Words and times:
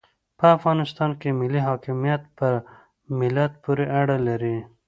په 0.39 0.45
افغانستان 0.57 1.11
کې 1.19 1.37
ملي 1.39 1.61
حاکمیت 1.67 2.21
په 2.37 2.49
ملت 3.19 3.51
پوري 3.63 3.85
اړه 3.99 4.17
لري. 4.27 4.57